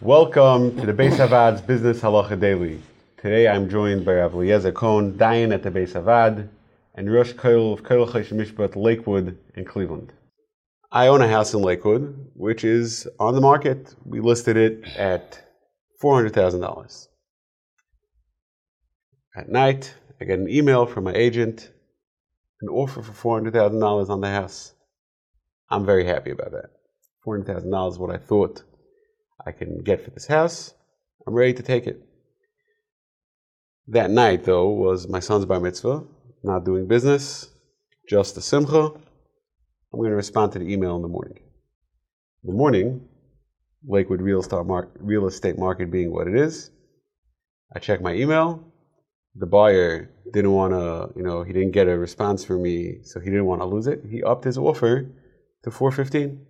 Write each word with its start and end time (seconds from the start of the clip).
Welcome 0.00 0.78
to 0.78 0.86
the 0.86 0.92
Bais 0.92 1.16
HaVaad's 1.16 1.60
Business 1.60 2.02
Halacha 2.02 2.38
Daily. 2.38 2.80
Today 3.16 3.48
I'm 3.48 3.68
joined 3.68 4.04
by 4.04 4.14
Rav 4.14 4.32
Eliezer 4.32 4.70
Cohen, 4.70 5.14
Dayan 5.14 5.52
at 5.52 5.64
the 5.64 5.72
Bais 5.72 5.90
HaVaad, 5.90 6.48
and 6.94 7.12
Rosh 7.12 7.32
Kollel 7.32 7.72
of 7.72 7.82
Kollel 7.82 8.08
Choshen 8.08 8.38
Mishpat 8.38 8.76
Lakewood 8.76 9.36
in 9.56 9.64
Cleveland. 9.64 10.12
I 10.92 11.08
own 11.08 11.20
a 11.20 11.26
house 11.26 11.52
in 11.52 11.62
Lakewood, 11.62 12.30
which 12.34 12.62
is 12.62 13.08
on 13.18 13.34
the 13.34 13.40
market. 13.40 13.96
We 14.04 14.20
listed 14.20 14.56
it 14.56 14.84
at 14.96 15.40
$400,000. 16.00 17.08
At 19.36 19.48
night, 19.48 19.96
I 20.20 20.26
get 20.26 20.38
an 20.38 20.48
email 20.48 20.86
from 20.86 21.04
my 21.04 21.12
agent, 21.14 21.72
an 22.60 22.68
offer 22.68 23.02
for 23.02 23.40
$400,000 23.40 24.08
on 24.08 24.20
the 24.20 24.30
house. 24.30 24.74
I'm 25.68 25.84
very 25.84 26.04
happy 26.04 26.30
about 26.30 26.52
that. 26.52 26.70
$400,000 27.26 27.90
is 27.90 27.98
what 27.98 28.14
I 28.14 28.18
thought 28.18 28.62
I 29.44 29.52
can 29.52 29.78
get 29.78 30.04
for 30.04 30.10
this 30.10 30.26
house. 30.26 30.74
I'm 31.26 31.34
ready 31.34 31.54
to 31.54 31.62
take 31.62 31.86
it. 31.86 32.00
That 33.88 34.10
night, 34.10 34.44
though, 34.44 34.68
was 34.68 35.08
my 35.08 35.20
son's 35.20 35.46
bar 35.46 35.60
mitzvah, 35.60 36.04
not 36.42 36.64
doing 36.64 36.86
business, 36.86 37.50
just 38.08 38.36
a 38.36 38.40
simcha. 38.40 38.92
I'm 39.92 39.98
going 39.98 40.10
to 40.10 40.16
respond 40.16 40.52
to 40.52 40.58
the 40.58 40.70
email 40.70 40.96
in 40.96 41.02
the 41.02 41.08
morning. 41.08 41.38
In 42.44 42.50
the 42.50 42.56
morning, 42.56 43.08
Lakewood 43.86 44.20
real 44.20 44.40
estate, 44.40 44.66
mar- 44.66 44.90
real 44.98 45.26
estate 45.26 45.58
market 45.58 45.90
being 45.90 46.12
what 46.12 46.26
it 46.26 46.34
is, 46.34 46.70
I 47.74 47.78
check 47.78 48.00
my 48.00 48.12
email. 48.14 48.64
The 49.34 49.46
buyer 49.46 50.10
didn't 50.32 50.52
want 50.52 50.72
to, 50.72 51.10
you 51.16 51.22
know, 51.22 51.42
he 51.42 51.52
didn't 51.52 51.70
get 51.70 51.88
a 51.88 51.96
response 51.96 52.44
from 52.44 52.62
me, 52.62 52.98
so 53.04 53.20
he 53.20 53.26
didn't 53.26 53.46
want 53.46 53.60
to 53.60 53.66
lose 53.66 53.86
it. 53.86 54.02
He 54.10 54.22
upped 54.22 54.44
his 54.44 54.58
offer 54.58 55.10
to 55.62 55.70
415 55.70 56.44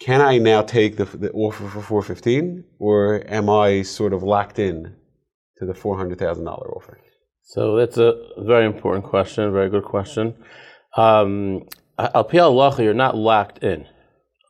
can 0.00 0.22
I 0.22 0.38
now 0.38 0.62
take 0.62 0.96
the, 0.96 1.04
the 1.04 1.30
offer 1.32 1.68
for 1.68 1.82
415 1.82 2.64
or 2.78 3.22
am 3.28 3.50
I 3.50 3.82
sort 3.82 4.12
of 4.12 4.22
locked 4.22 4.58
in 4.58 4.96
to 5.58 5.66
the 5.66 5.74
$400,000 5.74 6.46
offer? 6.74 6.98
So 7.42 7.76
that's 7.76 7.98
a 7.98 8.14
very 8.38 8.64
important 8.64 9.04
question, 9.04 9.52
very 9.52 9.68
good 9.68 9.84
question. 9.84 10.34
Um, 10.96 11.68
Al 11.98 12.28
you're 12.78 12.94
not 12.94 13.16
locked 13.16 13.62
in, 13.62 13.86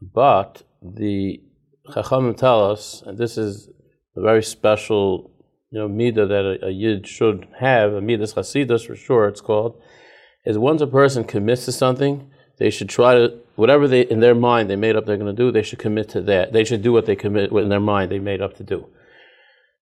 but 0.00 0.62
the 0.80 1.42
Chachamim 1.88 2.36
tell 2.36 2.70
us, 2.70 3.02
and 3.04 3.18
this 3.18 3.36
is 3.36 3.68
a 4.16 4.20
very 4.20 4.42
special, 4.42 5.32
you 5.70 5.80
know, 5.80 5.88
midah 5.88 6.28
that 6.28 6.58
a, 6.62 6.66
a 6.66 6.70
yid 6.70 7.08
should 7.08 7.48
have, 7.58 7.92
a 7.92 8.00
midas 8.00 8.34
chasidus 8.34 8.86
for 8.86 8.94
sure, 8.94 9.26
it's 9.26 9.40
called, 9.40 9.80
is 10.44 10.58
once 10.58 10.80
a 10.80 10.86
person 10.86 11.24
commits 11.24 11.64
to 11.64 11.72
something, 11.72 12.30
they 12.60 12.70
should 12.70 12.90
try 12.90 13.14
to 13.14 13.38
whatever 13.56 13.88
they 13.88 14.02
in 14.02 14.20
their 14.20 14.34
mind 14.34 14.70
they 14.70 14.76
made 14.76 14.94
up 14.94 15.06
they're 15.06 15.16
going 15.16 15.34
to 15.34 15.42
do. 15.42 15.50
They 15.50 15.62
should 15.62 15.80
commit 15.80 16.10
to 16.10 16.20
that. 16.22 16.52
They 16.52 16.62
should 16.62 16.82
do 16.82 16.92
what 16.92 17.06
they 17.06 17.16
commit 17.16 17.50
in 17.50 17.70
their 17.70 17.80
mind 17.80 18.12
they 18.12 18.20
made 18.20 18.40
up 18.40 18.54
to 18.58 18.62
do. 18.62 18.86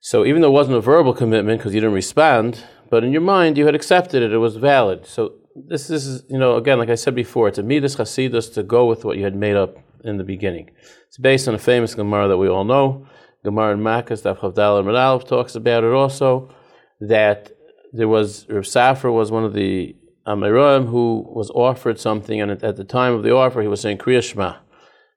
So 0.01 0.25
even 0.25 0.43
though 0.43 0.49
it 0.49 0.61
wasn't 0.61 0.77
a 0.77 0.83
verbal 0.83 1.15
commitment 1.15 1.59
because 1.59 1.75
you 1.75 1.81
didn't 1.81 1.95
respond, 1.95 2.63
but 2.91 3.03
in 3.03 3.13
your 3.13 3.23
mind 3.23 3.57
you 3.59 3.65
had 3.65 3.75
accepted 3.75 4.23
it, 4.23 4.33
it 4.33 4.39
was 4.39 4.57
valid. 4.57 5.07
So 5.07 5.33
this 5.57 5.89
is, 5.89 6.23
you 6.29 6.39
know, 6.39 6.57
again, 6.57 6.79
like 6.79 6.91
I 6.91 6.97
said 6.97 7.15
before, 7.15 7.49
it's 7.49 7.59
a 7.59 7.63
midas 7.63 7.97
chasidus 7.97 8.53
to 8.55 8.63
go 8.63 8.85
with 8.85 9.07
what 9.07 9.17
you 9.17 9.25
had 9.25 9.35
made 9.35 9.57
up 9.57 9.79
in 10.05 10.19
the 10.19 10.25
beginning. 10.25 10.71
It's 11.09 11.17
based 11.17 11.49
on 11.49 11.55
a 11.55 11.59
famous 11.59 11.95
Gemara 11.95 12.29
that 12.29 12.37
we 12.37 12.47
all 12.47 12.65
know. 12.65 13.07
Gemara 13.43 13.73
in 13.73 13.83
Makkah, 13.83 14.15
Daf 14.15 14.41
Chaf 14.43 14.53
Daled 14.53 14.87
and 14.87 15.27
talks 15.27 15.55
about 15.55 15.83
it 15.83 15.93
also, 15.93 16.55
that 17.01 17.53
there 17.93 18.09
was, 18.09 18.47
Rav 18.51 18.65
Safra 18.65 19.13
was 19.13 19.31
one 19.31 19.45
of 19.45 19.55
the 19.55 19.97
Amoraim 20.27 20.89
who 20.89 21.25
was 21.29 21.51
offered 21.51 22.01
something, 22.01 22.41
and 22.41 22.51
at 22.51 22.77
the 22.77 22.85
time 22.85 23.15
of 23.15 23.23
the 23.23 23.33
offer, 23.33 23.63
he 23.63 23.69
was 23.69 23.81
saying 23.81 23.99
Kriya 23.99 24.23
Shema. 24.23 24.56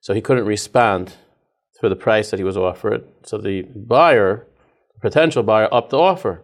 So 0.02 0.14
he 0.14 0.22
couldn't 0.22 0.46
respond 0.46 1.16
for 1.80 1.90
the 1.90 1.96
price 1.96 2.30
that 2.30 2.40
he 2.40 2.44
was 2.44 2.58
offered. 2.58 3.04
So 3.24 3.38
the 3.38 3.64
buyer, 3.64 4.48
potential 5.02 5.44
buyer, 5.44 5.68
upped 5.72 5.90
the 5.90 5.98
offer. 5.98 6.44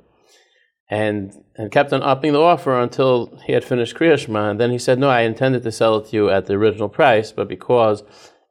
And, 0.87 1.33
and 1.55 1.71
kept 1.71 1.93
on 1.93 2.03
upping 2.03 2.33
the 2.33 2.41
offer 2.41 2.79
until 2.79 3.39
he 3.45 3.53
had 3.53 3.63
finished 3.63 3.95
Kriya 3.95 4.19
Shema. 4.19 4.51
And 4.51 4.59
then 4.59 4.69
he 4.69 4.77
said, 4.77 4.99
No, 4.99 5.09
I 5.09 5.21
intended 5.21 5.63
to 5.63 5.71
sell 5.71 5.97
it 5.97 6.09
to 6.09 6.15
you 6.15 6.29
at 6.29 6.45
the 6.45 6.53
original 6.53 6.89
price, 6.89 7.31
but 7.31 7.47
because 7.47 8.03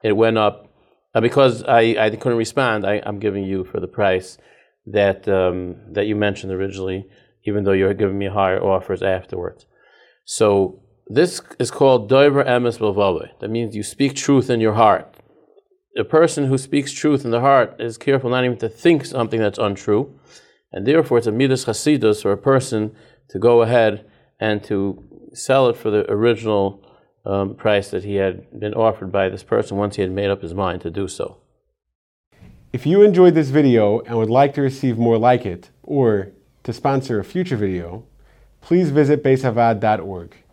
it 0.03 0.17
went 0.17 0.37
up, 0.37 0.69
uh, 1.15 1.21
because 1.21 1.62
I, 1.62 1.81
I 1.97 2.11
couldn't 2.11 2.38
respond, 2.38 2.84
I, 2.84 2.97
am 3.06 3.21
giving 3.21 3.44
you 3.44 3.62
for 3.62 3.78
the 3.78 3.87
price 3.87 4.37
that, 4.87 5.28
um, 5.28 5.77
that 5.93 6.06
you 6.06 6.17
mentioned 6.17 6.53
originally, 6.53 7.06
even 7.44 7.62
though 7.62 7.72
you're 7.72 7.94
giving 7.94 8.19
me 8.19 8.27
higher 8.27 8.61
offers 8.61 9.00
afterwards. 9.00 9.65
So 10.25 10.81
this 11.07 11.43
is 11.59 11.71
called 11.71 12.11
doiver 12.11 12.47
emes 12.47 12.79
b'lvave. 12.79 13.39
That 13.41 13.51
means 13.51 13.77
you 13.77 13.83
speak 13.83 14.15
truth 14.15 14.49
in 14.49 14.61
your 14.61 14.75
heart. 14.75 15.17
A 15.97 16.05
person 16.05 16.47
who 16.47 16.59
speaks 16.59 16.93
truth 16.93 17.25
in 17.25 17.31
the 17.31 17.41
heart 17.41 17.77
is 17.79 17.99
careful 17.99 18.31
not 18.31 18.45
even 18.45 18.59
to 18.59 18.69
think 18.69 19.05
something 19.05 19.39
that's 19.39 19.59
untrue, 19.59 20.19
and 20.73 20.87
therefore 20.87 21.19
it's 21.19 21.27
a 21.27 21.33
midas 21.33 21.67
chasidus 21.67 22.23
for 22.23 22.33
a 22.33 22.39
person 22.39 22.95
to 23.29 23.39
go 23.39 23.62
ahead 23.62 24.05
and 24.41 24.65
to 24.65 25.03
sell 25.35 25.69
it 25.69 25.77
for 25.77 25.91
the 25.91 26.11
original 26.11 26.85
um, 27.27 27.55
price 27.55 27.91
that 27.91 28.05
he 28.05 28.17
had 28.17 28.59
been 28.59 28.75
offered 28.75 29.12
by 29.12 29.29
this 29.29 29.43
person 29.43 29.77
once 29.77 29.97
he 29.97 30.03
had 30.03 30.11
made 30.11 30.31
up 30.31 30.43
his 30.43 30.55
mind 30.55 30.81
to 30.83 30.91
do 30.91 31.06
so. 31.06 31.39
If 32.73 32.87
you 32.87 33.03
enjoyed 33.03 33.35
this 33.35 33.51
video 33.51 34.01
and 34.01 34.17
would 34.19 34.31
like 34.31 34.55
to 34.55 34.62
receive 34.62 34.99
more 34.99 35.17
like 35.17 35.47
it, 35.47 35.71
or 35.83 36.33
to 36.65 36.73
sponsor 36.73 37.21
a 37.21 37.25
future 37.25 37.56
video, 37.56 38.05
please 38.64 38.91
visit 38.91 39.22
baishavaad.org. 39.22 40.44